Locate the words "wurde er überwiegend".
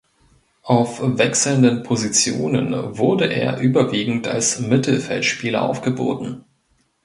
2.97-4.27